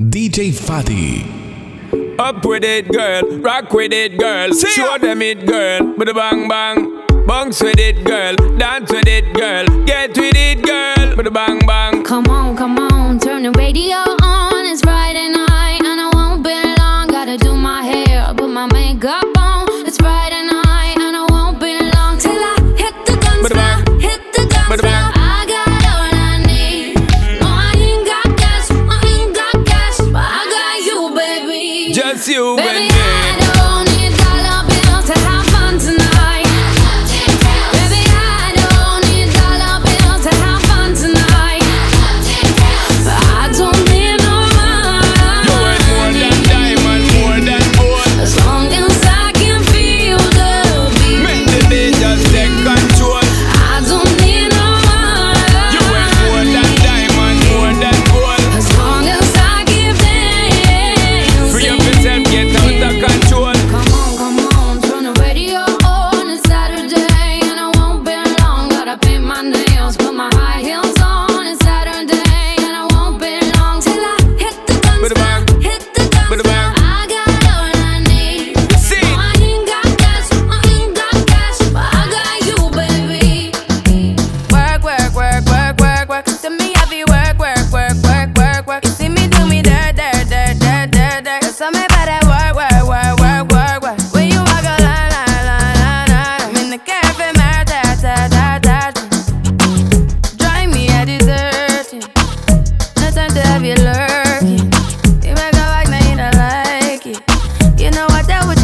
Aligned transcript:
DJ 0.00 0.54
Fatty. 0.54 1.24
Up 2.20 2.44
with 2.44 2.62
it, 2.62 2.86
girl. 2.86 3.40
Rock 3.40 3.72
with 3.72 3.92
it, 3.92 4.16
girl. 4.16 4.52
See 4.52 4.70
Show 4.70 4.96
them 4.96 5.20
it, 5.22 5.44
girl. 5.44 5.92
With 5.96 6.08
a 6.08 6.14
bang 6.14 6.48
bang. 6.48 7.26
Bounce 7.26 7.60
with 7.60 7.80
it, 7.80 8.04
girl. 8.04 8.36
Dance 8.56 8.92
with 8.92 9.08
it, 9.08 9.34
girl. 9.34 9.66
Get 9.86 10.16
with 10.16 10.36
it, 10.36 10.62
girl. 10.62 11.16
With 11.16 11.26
a 11.26 11.32
bang 11.32 11.58
bang. 11.66 12.04
Come 12.04 12.26
on, 12.28 12.56
come 12.56 12.78
on. 12.78 13.18
Turn 13.18 13.42
the 13.42 13.50
radio 13.58 14.17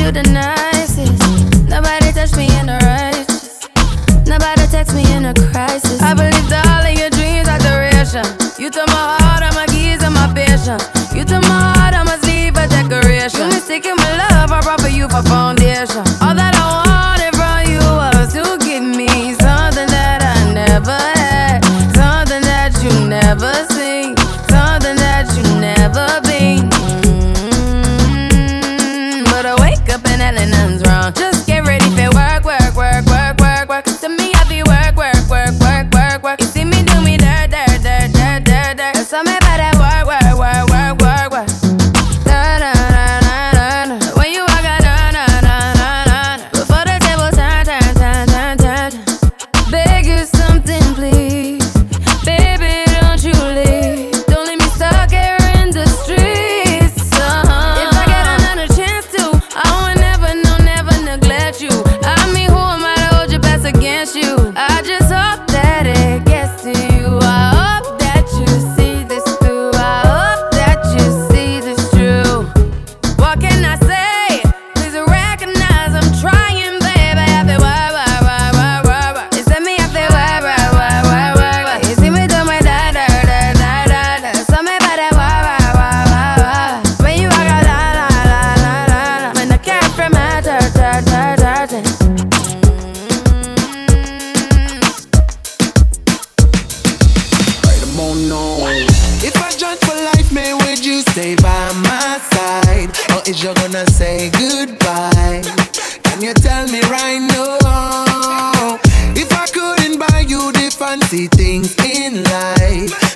you 0.05 0.13
the 0.13 0.23
nicest. 0.23 1.17
Nobody 1.69 2.13
touched 2.13 2.37
me 2.37 2.47
in 2.61 2.69
a 2.69 2.79
righteous. 2.85 3.69
Nobody 4.27 4.67
text 4.69 4.95
me 4.95 5.05
in 5.17 5.25
a 5.25 5.35
crisis. 5.35 6.01
I 6.03 6.13
believed 6.13 6.53
all 6.53 6.85
of 6.85 6.93
your 6.93 7.11
dreams 7.11 7.49
are 7.49 7.59
duration. 7.59 8.25
You 8.59 8.71
took 8.71 8.87
my 8.89 9.05
heart, 9.17 9.43
all 9.43 9.55
my 9.57 9.67
keys, 9.73 10.03
and 10.05 10.15
my 10.15 10.29
patience. 10.35 10.85
You 11.15 11.25
took 11.25 11.43
my 11.49 11.61
heart, 11.73 11.95
I 11.95 12.03
must 12.05 12.25
leave 12.27 12.57
a 12.57 12.69
decoration. 12.69 13.41
You 13.41 13.57
mistaken 13.57 13.97
my 13.97 14.11
love, 14.21 14.53
I 14.53 14.61
brought 14.61 14.81
for 14.81 14.89
you 14.89 15.09
for 15.09 15.23
foundation. 15.23 15.64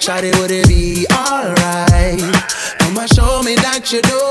Shawty, 0.08 0.32
would 0.40 0.50
it 0.50 0.66
be 0.66 1.06
alright? 1.12 2.18
Come 2.78 2.96
and 2.96 3.10
show 3.10 3.42
me 3.42 3.56
that 3.56 3.92
you 3.92 4.00
do 4.00 4.27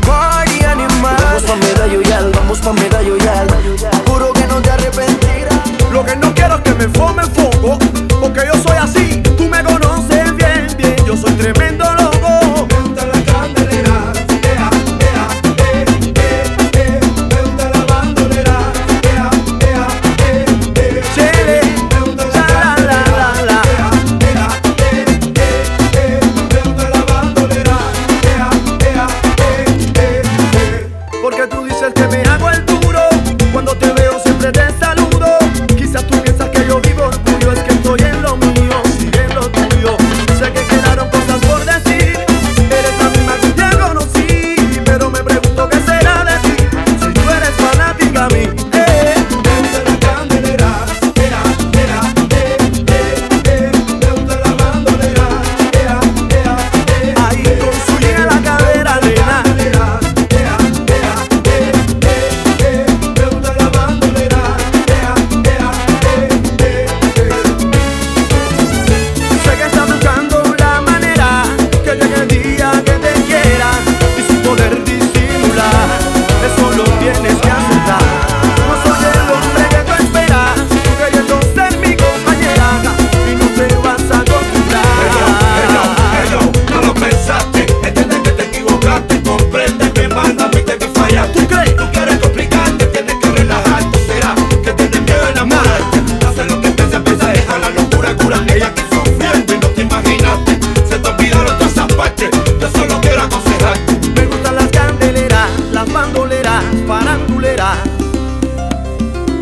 party 0.00 0.64
animal. 0.64 1.16
Vamos 1.22 1.42
pa' 1.42 1.56
medallo 1.56 2.00
vamos 2.34 2.58
pa' 2.60 2.72
medallo 2.72 3.16
Juro 4.06 4.32
que 4.32 4.46
no 4.46 4.60
te 4.62 4.70
arrepentirás. 4.70 5.60
Lo 5.92 6.04
que 6.04 6.16
no 6.16 6.34
quiero 6.34 6.56
es 6.56 6.60
que 6.62 6.74
me 6.74 6.88
fome 6.88 7.22
fogo, 7.24 7.78
porque 8.20 8.40
yo 8.46 8.60
soy 8.62 8.76
así. 8.76 8.95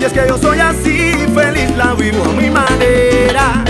Es 0.05 0.13
que 0.13 0.27
yo 0.29 0.37
soy 0.37 0.61
así, 0.61 1.27
feliz 1.35 1.75
la 1.79 1.95
vivo 1.95 2.25
a 2.25 2.33
mi 2.35 2.51
manera. 2.51 3.65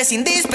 es 0.00 0.12
indiscutible. 0.12 0.49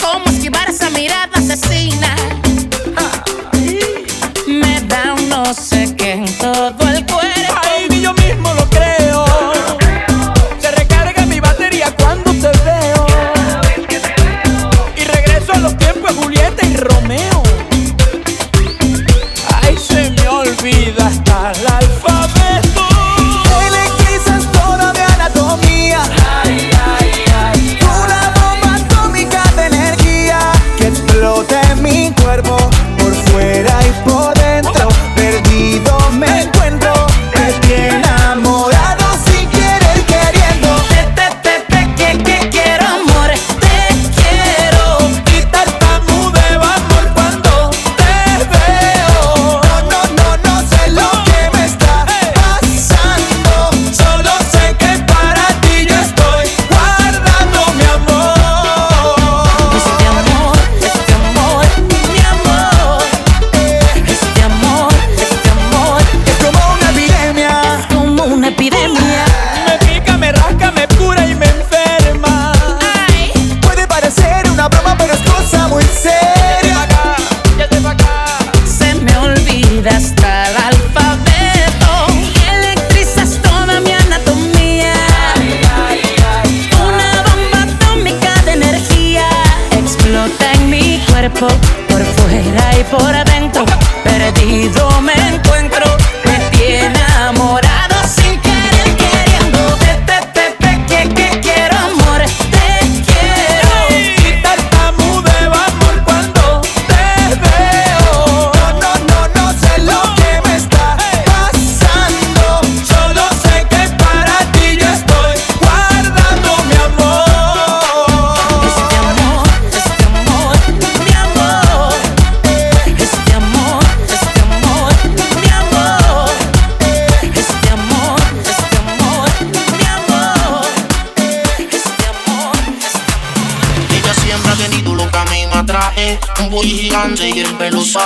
Cómo 0.00 0.24
esquivar 0.26 0.68
esa 0.70 0.90
mirada 0.90 1.38
asesina. 1.38 2.14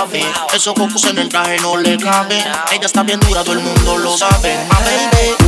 suave. 0.09 0.25
Esos 0.53 0.73
cocos 0.73 1.03
en 1.05 1.17
el 1.17 1.29
traje 1.29 1.59
no 1.59 1.77
le 1.77 1.97
caben. 1.97 2.43
Ella 2.71 2.85
está 2.85 3.03
bien 3.03 3.19
dura, 3.19 3.43
todo 3.43 3.53
el 3.53 3.59
mundo 3.59 3.97
lo 3.97 4.17
sabe. 4.17 4.53
A 4.53 4.79
baby. 4.79 5.46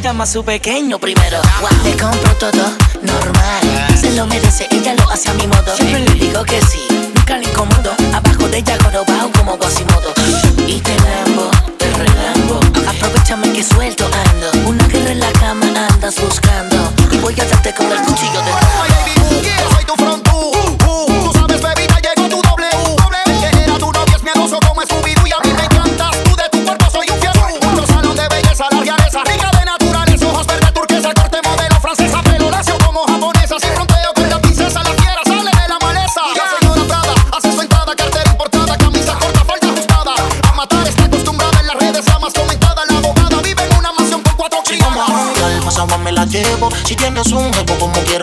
llama 0.00 0.24
a 0.24 0.26
su 0.26 0.42
pequeño 0.44 0.98
primero. 0.98 1.40
Le 1.84 1.96
compro 1.96 2.34
todo 2.36 2.64
normal. 3.02 3.98
Se 3.98 4.10
lo 4.12 4.26
merece, 4.26 4.66
ella 4.70 4.94
lo 4.94 5.10
hace 5.10 5.30
a 5.30 5.34
mi 5.34 5.46
modo. 5.46 5.74
Siempre 5.76 6.00
le 6.00 6.14
digo 6.14 6.42
que 6.44 6.60
sí, 6.62 6.86
nunca 7.14 7.36
le 7.36 7.44
incomodo. 7.44 7.92
Abajo 8.14 8.48
de 8.48 8.58
ella 8.58 8.78
bajo 8.78 9.30
como 9.32 9.58
Quasimodo. 9.58 10.12
Y 10.66 10.80
te 10.80 10.96
lambo, 10.96 11.50
te 11.78 11.86
relambo. 11.92 12.60
Aprovechame 12.88 13.52
que 13.52 13.62
suelto 13.62 14.08
ando. 14.30 14.68
Una 14.68 14.86
guerra 14.86 15.12
en 15.12 15.20
la 15.20 15.32
cama 15.32 15.66
andas 15.66 16.16
buscando. 16.20 16.69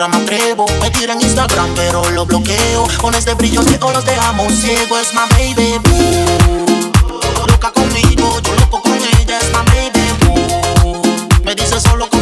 me 0.06 0.18
atrevo. 0.18 0.66
Me 0.80 0.90
tiran 0.90 1.20
Instagram, 1.20 1.74
pero 1.74 2.08
lo 2.10 2.24
bloqueo. 2.24 2.86
Con 3.00 3.14
este 3.14 3.34
brillo 3.34 3.62
o 3.80 3.92
los 3.92 4.04
dejamos 4.04 4.52
ciego. 4.52 4.96
Es 4.98 5.12
my 5.12 5.22
baby 5.30 5.78
boo. 5.82 7.46
Loca 7.48 7.72
conmigo, 7.72 8.40
yo 8.42 8.54
loco 8.54 8.80
con 8.80 8.94
ella. 8.94 9.38
Es 9.38 9.48
my 9.52 9.64
baby 9.66 10.06
boo. 10.24 11.02
Me 11.42 11.54
dice 11.54 11.80
solo 11.80 12.08
con 12.08 12.17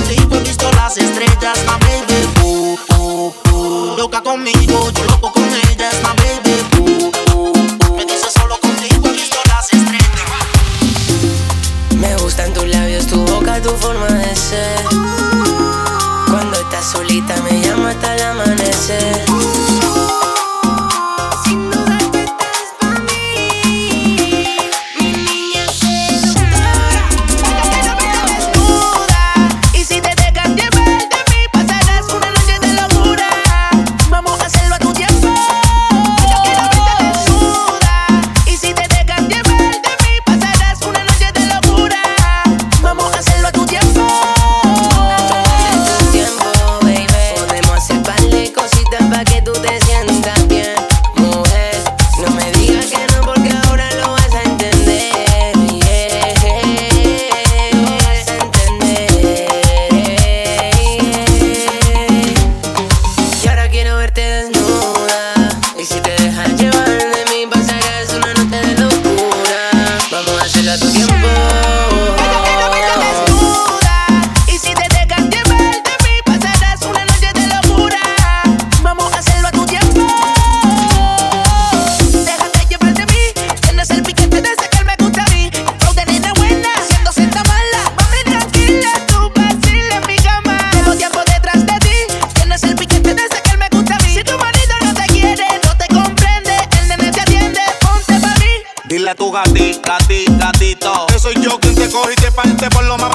tu 99.17 99.33
gatita, 99.33 99.99
gatito. 100.39 101.07
Que 101.07 101.19
soy 101.19 101.35
yo 101.43 101.59
quien 101.59 101.75
te 101.75 101.89
coge 101.91 102.13
y 102.13 102.17
te 102.17 102.31
parte 102.31 102.69
por 102.71 102.85
lo 102.85 102.99
más. 102.99 103.06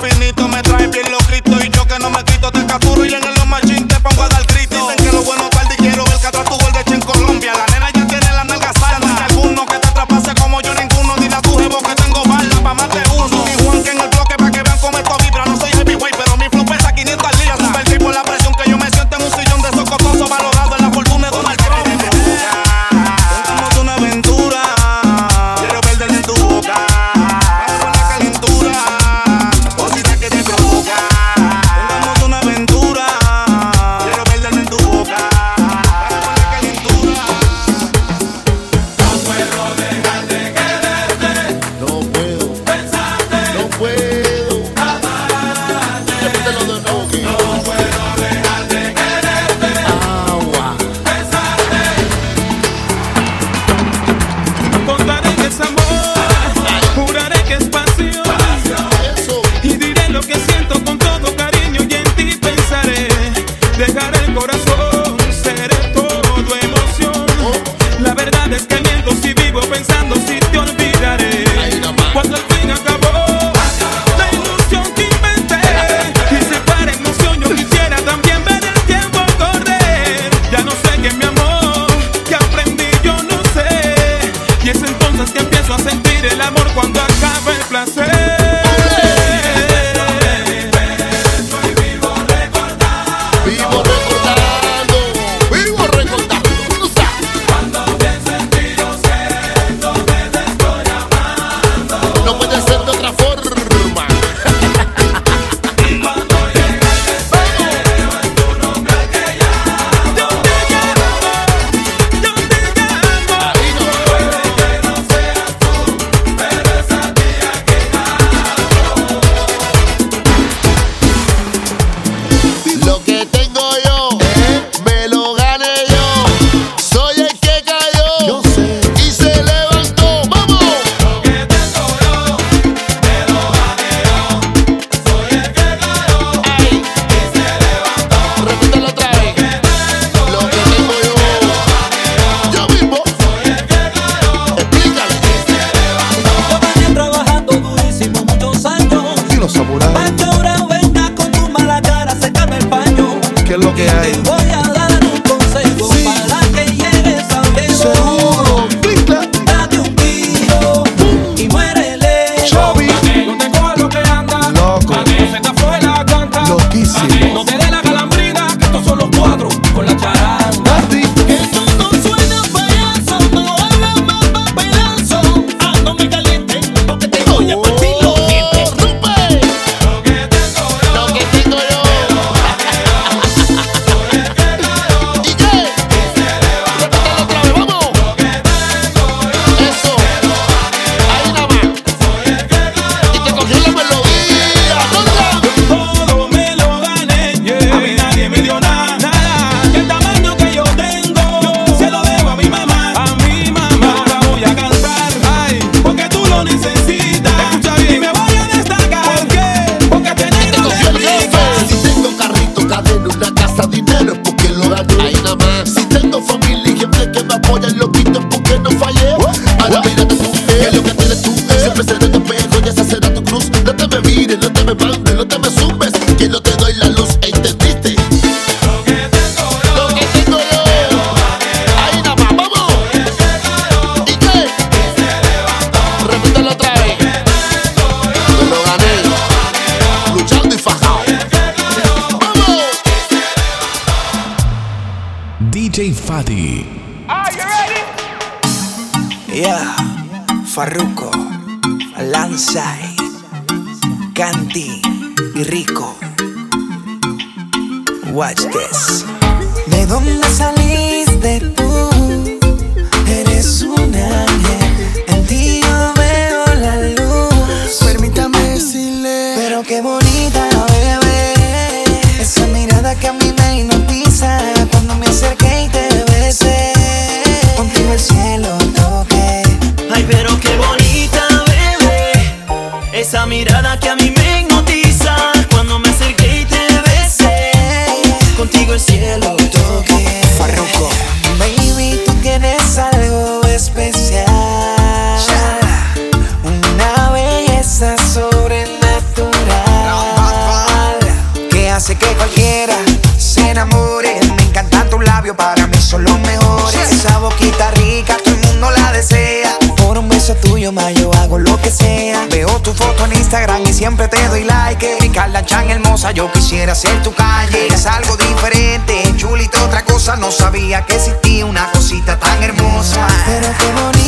sabía 320.31 320.85
que 320.85 320.95
existía 320.95 321.45
una 321.45 321.69
cosita 321.71 322.17
tan 322.17 322.41
hermosa. 322.41 323.05
Pero 323.25 324.00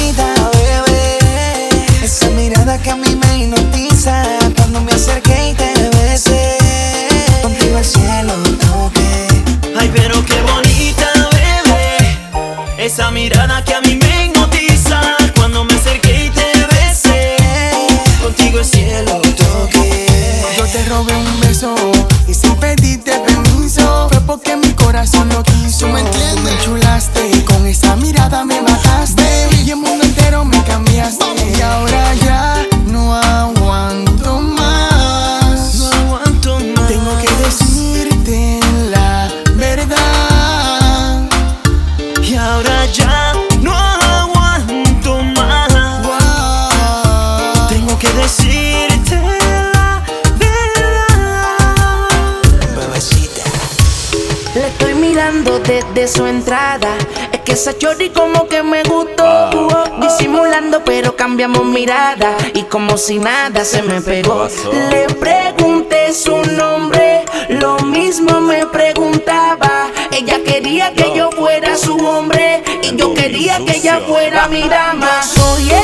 su 56.08 56.26
entrada. 56.26 56.90
Es 57.32 57.40
que 57.42 57.54
esa 57.54 57.78
chori 57.78 58.10
como 58.10 58.48
que 58.48 58.64
me 58.64 58.84
gustó. 58.84 59.50
Disimulando, 60.02 60.84
pero 60.84 61.16
cambiamos 61.16 61.66
mirada. 61.66 62.36
Y 62.54 62.64
como 62.64 62.98
si 62.98 63.20
nada 63.20 63.64
se 63.64 63.82
me 63.82 64.02
pegó. 64.02 64.48
Le 64.90 65.06
pregunté 65.16 66.14
su 66.14 66.36
nombre. 66.38 67.26
Lo 67.50 67.78
mismo 67.80 68.42
me 68.42 68.66
preguntaba. 68.68 69.90
Ella 70.12 70.44
quería 70.44 70.94
que 70.94 71.16
yo 71.16 71.32
fuera 71.32 71.78
su 71.78 71.96
hombre. 71.98 72.64
Y 72.82 72.96
yo 72.96 73.14
quería 73.14 73.58
que 73.66 73.78
ella 73.78 74.00
fuera 74.08 74.48
mi 74.48 74.68
dama. 74.68 75.22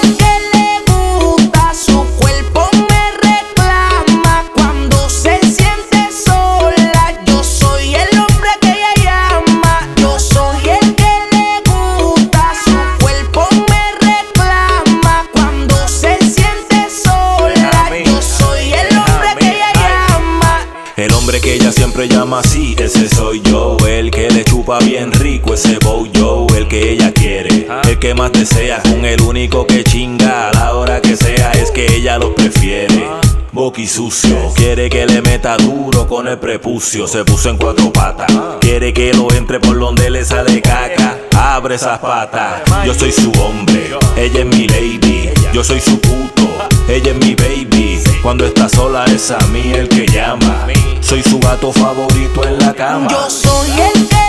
que 28.00 28.14
más 28.14 28.32
desea, 28.32 28.82
con 28.82 29.04
el 29.06 29.22
único 29.22 29.68
que 29.68 29.84
chinga 29.84 30.50
a 30.50 30.54
la 30.54 30.74
hora 30.74 31.02
que 31.02 31.16
sea, 31.18 31.52
es 31.52 31.70
que 31.72 31.86
ella 31.98 32.18
los 32.18 32.34
prefiere. 32.34 33.08
Boqui 33.52 33.88
sucio, 33.88 34.54
quiere 34.56 34.90
que 34.90 35.06
le 35.06 35.22
meta 35.22 35.58
duro 35.58 36.08
con 36.08 36.28
el 36.28 36.38
prepucio, 36.38 37.08
se 37.08 37.26
puso 37.26 37.50
en 37.50 37.58
cuatro 37.58 37.92
patas. 37.92 38.32
Quiere 38.62 38.94
que 38.94 39.14
lo 39.14 39.32
entre 39.34 39.60
por 39.60 39.78
donde 39.78 40.10
le 40.10 40.24
sale 40.24 40.62
caca, 40.62 41.18
abre 41.36 41.76
esas 41.76 42.00
patas. 42.00 42.62
Yo 42.86 42.94
soy 42.94 43.12
su 43.12 43.32
hombre, 43.42 43.92
ella 44.16 44.40
es 44.40 44.46
mi 44.46 44.68
lady, 44.68 45.30
yo 45.52 45.64
soy 45.64 45.82
su 45.82 46.00
puto, 46.00 46.48
ella 46.88 47.12
es 47.12 47.18
mi 47.18 47.36
baby. 47.36 48.00
Cuando 48.22 48.46
está 48.46 48.70
sola 48.70 49.06
es 49.06 49.32
a 49.32 49.40
mí 49.48 49.74
el 49.74 49.90
que 49.90 50.06
llama, 50.06 50.68
soy 51.02 51.22
su 51.24 51.40
gato 51.40 51.74
favorito 51.74 52.48
en 52.48 52.60
la 52.60 52.74
cama. 52.74 53.08
Yo 53.10 53.30
soy 53.30 53.72
el 53.72 54.08
que 54.08 54.29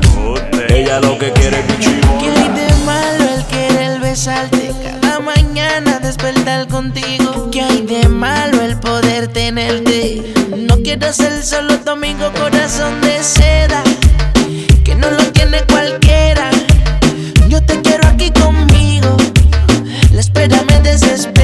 Ella 0.91 0.99
lo 0.99 1.17
que 1.17 1.31
quiere 1.31 1.57
es 1.57 1.65
mi 1.69 1.75
¿Qué 2.19 2.29
hay 2.35 2.49
de 2.49 2.75
malo 2.85 3.23
el 3.33 3.45
querer 3.45 4.01
besarte 4.01 4.73
cada 4.83 5.21
mañana 5.21 5.99
despertar 5.99 6.67
contigo? 6.67 7.49
¿Qué 7.49 7.61
hay 7.61 7.81
de 7.83 8.09
malo 8.09 8.61
el 8.61 8.77
poder 8.77 9.29
tenerte? 9.29 10.21
No 10.57 10.75
quiero 10.83 11.13
ser 11.13 11.43
solo 11.43 11.79
amigo 11.87 12.29
corazón 12.33 12.99
de 12.99 13.23
seda, 13.23 13.81
que 14.83 14.93
no 14.95 15.09
lo 15.11 15.23
tiene 15.31 15.61
cualquiera. 15.63 16.51
Yo 17.47 17.63
te 17.63 17.79
quiero 17.81 18.05
aquí 18.09 18.29
conmigo, 18.31 19.15
la 20.11 20.19
espera 20.19 20.61
me 20.67 20.81
desespera. 20.81 21.40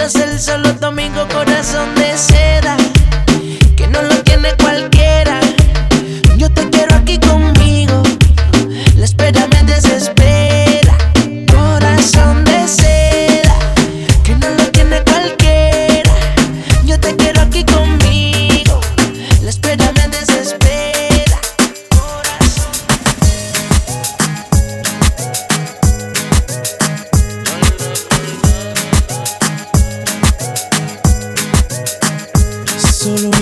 Quiero 0.00 0.08
ser 0.08 0.38
solo 0.40 0.74
tu 0.76 0.86
amigo, 0.86 1.28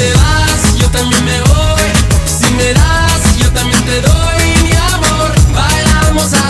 Te 0.00 0.14
vas, 0.14 0.76
yo 0.78 0.88
también 0.88 1.22
me 1.26 1.38
voy. 1.42 1.92
Si 2.24 2.50
me 2.54 2.72
das, 2.72 3.36
yo 3.36 3.52
también 3.52 3.84
te 3.84 4.00
doy 4.00 4.62
mi 4.62 4.72
amor. 4.94 5.30
Bailamos 5.52 6.32
hasta 6.32 6.49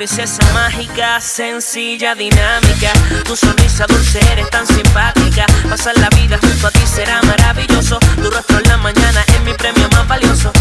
princesa 0.00 0.42
mágica, 0.54 1.20
sencilla, 1.20 2.14
dinámica. 2.14 2.90
Tu 3.26 3.36
sonrisa 3.36 3.84
dulce 3.86 4.18
eres 4.32 4.48
tan 4.48 4.66
simpática. 4.66 5.44
Pasar 5.68 5.94
la 5.98 6.08
vida 6.16 6.38
junto 6.40 6.68
a 6.68 6.70
ti 6.70 6.80
será 6.86 7.20
maravilloso. 7.24 7.98
Tu 8.16 8.30
rostro 8.30 8.60
en 8.60 8.68
la 8.68 8.78
mañana 8.78 9.22
es 9.28 9.40
mi 9.42 9.52
premio 9.52 9.86
más 9.90 10.08
valioso. 10.08 10.52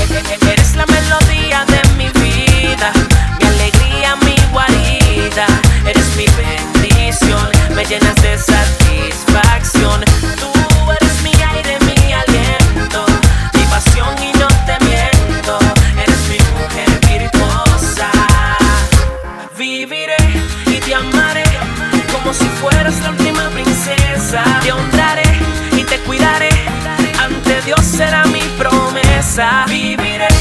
Eres 0.46 0.76
la 0.76 0.86
melodía 0.88 1.64
de 1.72 1.80
mi 1.96 2.10
vida, 2.20 2.92
mi 3.40 3.48
alegría, 3.48 4.18
mi 4.26 4.36
guarida. 4.52 5.48
Eres 5.86 6.18
mi 6.18 6.26
bendición, 6.26 7.50
me 7.74 7.86
llenas 7.86 8.16
de 8.16 8.38
satisfacción. 8.38 10.04
Tú 10.38 10.52
eres 10.92 11.24
mi 11.24 11.32
aire, 11.42 11.78
mi 11.86 12.12
aliento, 12.12 13.06
mi 13.54 13.64
pasión 13.72 14.22
y 14.22 14.39
como 22.30 22.40
si 22.40 22.46
fueras 22.62 23.02
la 23.02 23.10
última 23.10 23.50
princesa. 23.50 24.44
Te 24.62 24.72
honraré 24.72 25.40
y 25.76 25.84
te 25.84 25.98
cuidaré. 26.02 26.52
Ante 27.20 27.60
Dios 27.62 27.82
será 27.82 28.24
mi 28.26 28.42
promesa. 28.56 29.66
Viviré. 29.68 30.39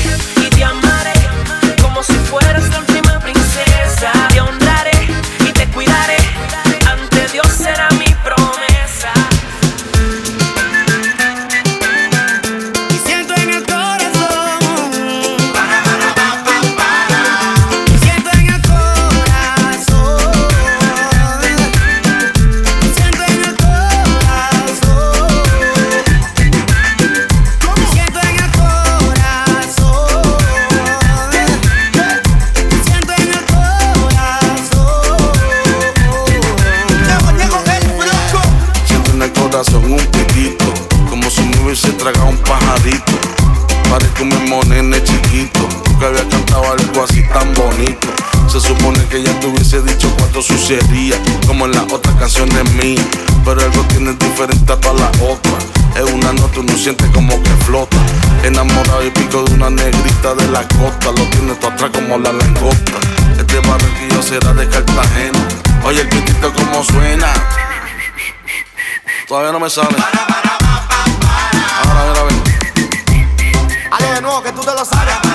Se 48.48 48.60
supone 48.60 49.04
que 49.04 49.22
ya 49.22 49.38
te 49.38 49.46
hubiese 49.46 49.80
dicho 49.82 50.12
cuatro 50.18 50.42
sucierías, 50.42 51.20
como 51.46 51.66
en 51.66 51.72
las 51.72 51.92
otras 51.92 52.14
canciones 52.16 52.64
mías. 52.74 53.04
Pero 53.44 53.60
algo 53.60 53.82
tiene 53.84 54.14
diferente 54.14 54.72
a 54.72 54.76
todas 54.80 55.00
las 55.00 55.22
otras. 55.22 55.64
Es 55.94 56.12
una 56.12 56.32
nota, 56.32 56.60
uno 56.60 56.76
siente 56.76 57.06
como 57.12 57.40
que 57.42 57.50
flota. 57.66 57.96
Enamorado 58.42 59.04
y 59.04 59.10
pico 59.10 59.44
de 59.44 59.54
una 59.54 59.70
negrita 59.70 60.34
de 60.34 60.48
la 60.48 60.66
costa. 60.66 61.06
Lo 61.06 61.24
tiene 61.30 61.54
todo 61.54 61.70
atrás 61.70 61.90
como 61.92 62.18
la 62.18 62.32
langosta. 62.32 62.92
Este 63.38 63.60
barranquillo 63.60 64.22
será 64.22 64.52
de 64.54 64.68
Cartagena. 64.68 65.38
Oye, 65.84 66.00
el 66.00 66.08
pitito 66.08 66.52
como 66.52 66.82
suena. 66.82 67.32
Todavía 69.28 69.52
no 69.52 69.60
me 69.60 69.70
sale. 69.70 69.96
Ahora, 71.84 72.04
mira, 72.08 72.22
ven. 72.24 72.42
Ale 73.92 74.14
de 74.14 74.20
nuevo, 74.22 74.42
que 74.42 74.52
tú 74.52 74.62
te 74.62 74.72
lo 74.72 74.84
sabes. 74.84 75.27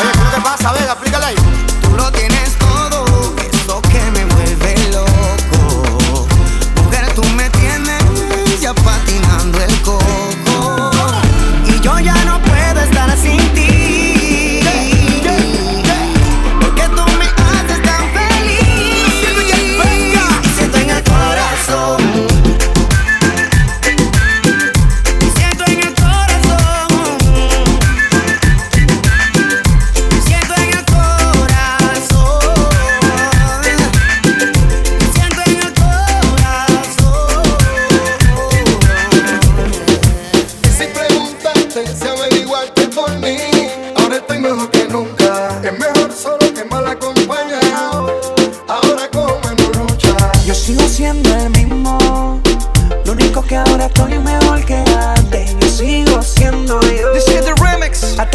Oye, 0.00 0.12
¿qué 0.12 0.36
te 0.36 0.40
pasa? 0.42 0.72
Venga, 0.72 0.92
explícale 0.92 1.26
ahí. 1.26 1.36
Tú 1.82 1.96
lo 1.96 2.10
tienes 2.10 2.33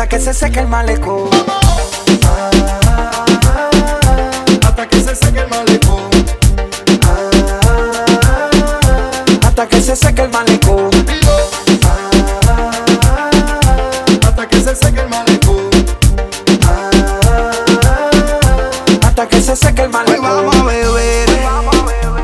Hasta 0.10 0.18
que 0.18 0.26
se 0.26 0.34
seque 0.34 0.60
el 0.62 0.68
malecón. 0.68 1.30
Hasta 4.64 4.88
que 4.88 5.02
se 5.04 5.16
seque 5.16 5.40
el 5.40 5.48
malecón. 5.50 6.10
Hasta 9.46 9.68
que 9.68 9.82
se 9.82 9.96
seque 9.96 10.22
el 10.24 10.30
malecón. 10.32 10.90
Hasta 14.26 14.48
que 14.48 14.62
se 14.62 14.76
seque 14.76 15.00
el 15.02 15.10
malecón. 15.10 15.70
Hasta 19.04 19.28
que 19.28 19.42
se 19.44 19.56
seque 19.56 19.84
el 19.84 19.90
malecón. 19.90 20.26
Hoy 20.26 20.32
vamos 20.32 20.56
a 20.56 20.64
beber. 20.64 21.30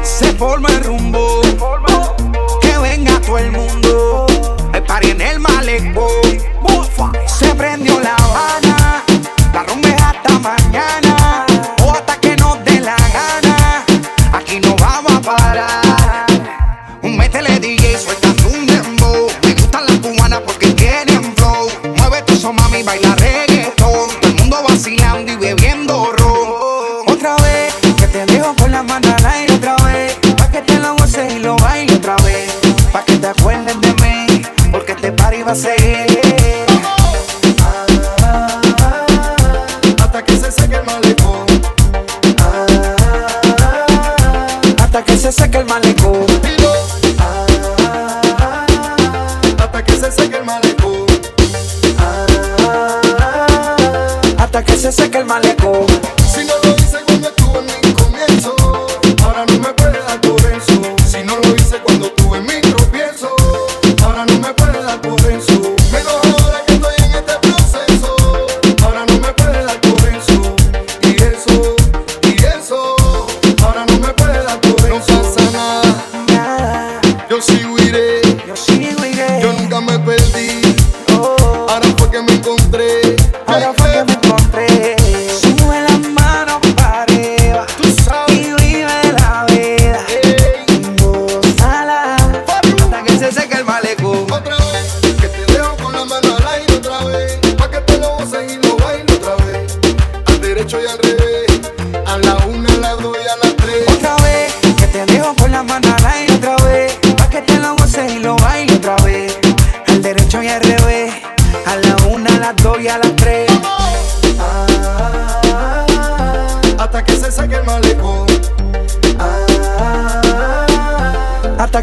Se 0.01 0.33
forma 0.33 0.69
el 0.69 0.83
rumbo. 0.83 1.41
Que 2.61 2.79
venga 2.79 3.21
todo 3.21 3.37
el 3.37 3.51
mundo. 3.51 4.25
El 4.73 4.81
party 4.81 5.11
en 5.11 5.21
el 5.21 5.39
malecón. 5.39 6.45
Se 7.27 7.53
prendió 7.55 7.99
la 7.99 8.15
habana. 8.15 9.03
La 9.53 9.63
rumba 9.63 9.89
hasta 9.89 10.39
mañana. 10.39 10.64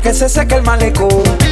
Que 0.03 0.13
se 0.13 0.29
seque 0.29 0.57
el 0.57 0.63
malecón. 0.63 1.52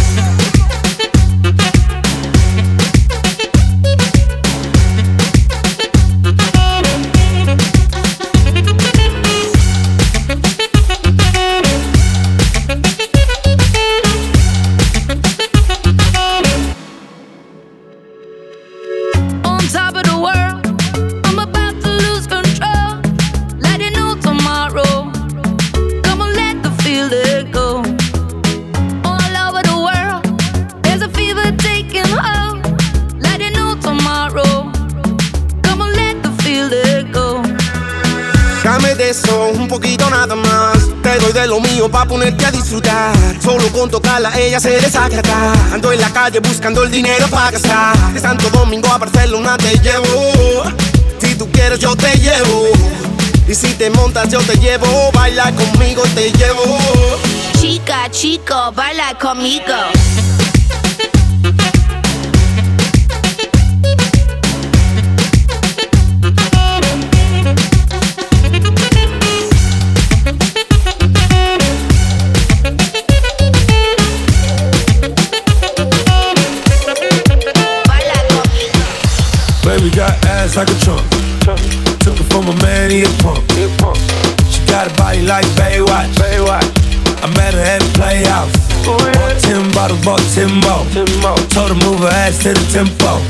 Poquito 39.71 40.09
nada 40.09 40.35
más. 40.35 40.77
Te 41.01 41.17
doy 41.17 41.31
de 41.31 41.47
lo 41.47 41.59
mío 41.59 41.89
pa' 41.89 42.05
ponerte 42.05 42.45
a 42.45 42.51
disfrutar. 42.51 43.15
Solo 43.41 43.67
con 43.71 43.89
tocarla 43.89 44.37
ella 44.37 44.59
se 44.59 44.71
desagrada. 44.71 45.53
Ando 45.73 45.91
en 45.91 45.99
la 46.01 46.09
calle 46.11 46.39
buscando 46.39 46.83
el 46.83 46.91
dinero 46.91 47.27
para 47.29 47.51
gastar. 47.51 47.95
De 48.13 48.19
Santo 48.19 48.49
Domingo 48.49 48.89
a 48.89 48.97
Barcelona 48.97 49.55
te 49.57 49.77
llevo. 49.79 50.65
Si 51.19 51.35
tú 51.35 51.49
quieres 51.51 51.79
yo 51.79 51.95
te 51.95 52.17
llevo. 52.17 52.67
Y 53.47 53.55
si 53.55 53.73
te 53.75 53.89
montas 53.89 54.29
yo 54.29 54.39
te 54.39 54.55
llevo. 54.57 55.11
Baila 55.13 55.51
conmigo 55.53 56.03
te 56.13 56.31
llevo. 56.31 56.77
Chica, 57.59 58.09
chico, 58.11 58.71
baila 58.73 59.17
conmigo. 59.17 59.73
Got 80.01 80.17
ass 80.33 80.57
like 80.57 80.69
a 80.69 80.77
trunk. 80.81 81.05
Took 82.01 82.17
it 82.17 82.25
from 82.33 82.49
a 82.49 82.55
man, 82.65 82.89
he 82.89 83.05
a 83.05 83.11
punk. 83.21 83.45
She 84.49 84.65
got 84.65 84.89
a 84.89 84.93
body 84.97 85.21
like 85.21 85.45
Baywatch. 85.53 86.09
I 87.21 87.27
met 87.37 87.53
her 87.53 87.61
at 87.61 87.81
playhouse. 87.93 88.49
Bought 88.81 89.37
ten 89.45 89.61
bottles, 89.77 90.01
bought 90.01 90.25
ten 90.33 90.49
more. 90.65 91.37
Told 91.53 91.69
her 91.69 91.77
move 91.85 92.01
her 92.01 92.09
ass 92.25 92.41
to 92.41 92.49
the 92.57 92.65
tempo. 92.73 93.21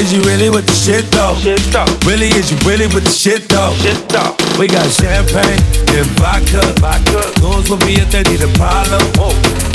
Is 0.00 0.14
you 0.14 0.24
really 0.24 0.48
with 0.48 0.64
the 0.64 0.72
shit 0.72 1.04
though? 1.12 1.36
Really, 2.08 2.32
is 2.32 2.48
you 2.50 2.56
really 2.64 2.88
with 2.88 3.04
the 3.04 3.12
shit 3.12 3.44
though? 3.52 3.76
We 4.56 4.68
got 4.68 4.88
champagne 4.88 5.60
and 5.92 6.08
vodka. 6.16 6.72
Goons 7.40 7.68
will 7.68 7.76
be 7.84 8.00
if 8.00 8.08
they 8.10 8.24
need 8.24 8.40
a 8.40 8.48
problem. 8.56 9.04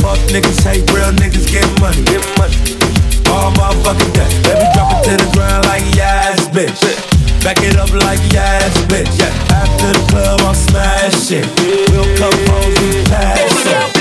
Fuck 0.01 0.17
niggas, 0.33 0.65
hate 0.65 0.89
real 0.89 1.13
niggas. 1.13 1.45
Get 1.45 1.69
money. 1.79 2.80
All 3.31 3.51
motherfucking 3.53 4.13
day. 4.13 4.29
Baby, 4.43 4.67
drop 4.75 4.91
it 4.91 5.03
to 5.07 5.13
the 5.17 5.29
ground 5.33 5.65
like 5.65 5.85
yes, 5.95 6.47
bitch. 6.49 6.81
Back 7.43 7.57
it 7.63 7.75
up 7.77 7.91
like 7.93 8.21
yes, 8.31 8.69
bitch. 8.85 9.09
Yeah. 9.17 9.31
After 9.55 9.93
the 9.93 10.03
club, 10.11 10.41
I'm 10.41 10.55
smashing. 10.55 11.47
We'll 11.89 12.05
come 12.17 12.37
home, 12.51 12.73
we 12.83 13.03
pass 13.07 13.95
it. 13.95 14.00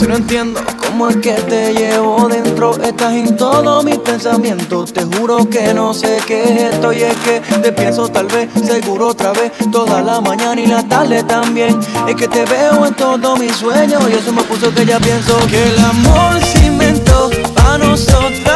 Si 0.00 0.06
no 0.06 0.16
entiendo 0.16 0.62
cómo 0.82 1.10
es 1.10 1.16
que 1.16 1.34
te 1.34 1.74
llevo 1.74 2.26
dentro, 2.26 2.74
estás 2.82 3.12
en 3.12 3.36
todos 3.36 3.84
mis 3.84 3.98
pensamientos. 3.98 4.94
Te 4.94 5.04
juro 5.04 5.46
que 5.50 5.74
no 5.74 5.92
sé 5.92 6.16
qué 6.26 6.42
es 6.42 6.72
esto 6.72 6.90
y 6.90 7.02
es 7.02 7.14
que 7.18 7.40
te 7.58 7.70
pienso 7.70 8.08
tal 8.08 8.26
vez, 8.28 8.48
seguro 8.64 9.08
otra 9.08 9.32
vez, 9.32 9.52
toda 9.70 10.00
la 10.00 10.22
mañana 10.22 10.58
y 10.58 10.68
la 10.68 10.82
tarde 10.88 11.22
también. 11.24 11.78
Es 12.08 12.16
que 12.16 12.28
te 12.28 12.46
veo 12.46 12.86
en 12.86 12.94
todos 12.94 13.38
mis 13.38 13.54
sueños 13.54 14.02
y 14.10 14.14
eso 14.14 14.32
me 14.32 14.42
puso 14.44 14.72
que 14.72 14.86
ya 14.86 14.98
pienso 14.98 15.36
que 15.50 15.62
el 15.62 15.78
amor 15.78 16.42
se 16.50 16.64
inventó 16.64 17.28
para 17.54 17.76
nosotros. 17.76 18.49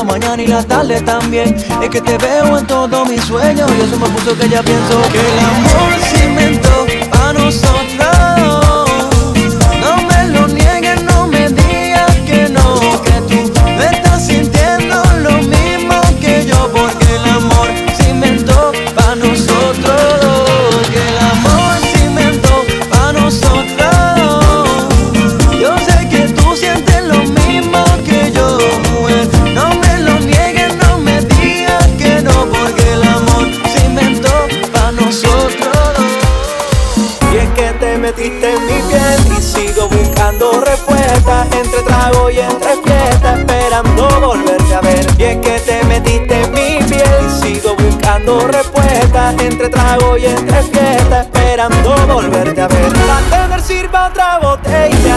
la 0.00 0.04
mañana 0.04 0.42
y 0.42 0.46
la 0.46 0.62
tarde 0.62 1.00
también. 1.02 1.54
Es 1.82 1.90
que 1.90 2.00
te 2.00 2.16
veo 2.16 2.58
en 2.58 2.66
todos 2.66 3.06
mis 3.06 3.22
sueños 3.22 3.70
y 3.76 3.82
eso 3.82 3.98
me 3.98 4.08
puso 4.08 4.36
que 4.36 4.48
ya 4.48 4.62
pienso 4.62 5.02
que 5.12 5.20
el 5.20 5.38
amor 5.38 5.98
se 6.00 6.24
inventó 6.24 6.86
a 7.12 7.32
nosotros. 7.34 8.19
buscando 48.20 48.46
respuesta 48.48 49.34
entre 49.38 49.68
trago 49.68 50.16
y 50.16 50.26
entre 50.26 50.62
fiesta, 50.62 51.20
esperando 51.22 51.94
volverte 52.06 52.60
a 52.60 52.68
ver. 52.68 52.92
Para 52.92 53.42
tener 53.42 53.60
sirva 53.60 54.08
otra 54.08 54.38
botella. 54.38 55.16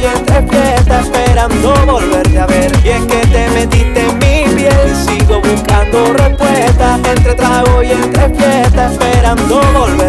estoy 0.00 0.04
entre 0.04 0.42
fiestas 0.48 1.06
esperando 1.06 1.74
volverte 1.86 2.38
a 2.38 2.46
ver. 2.46 2.72
Y 2.84 2.88
es 2.88 3.06
que 3.06 3.26
te 3.26 3.48
metiste 3.50 4.00
en 4.00 4.18
mi 4.18 4.54
piel 4.54 4.72
y 4.90 5.10
sigo 5.10 5.40
buscando 5.40 6.12
respuestas. 6.14 7.00
Entre 7.04 7.34
trago 7.34 7.82
y 7.82 7.90
entre 7.90 8.28
fiestas 8.30 8.92
esperando 8.92 9.60
volverte 9.72 9.99